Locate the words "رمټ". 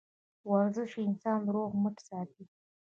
1.75-1.97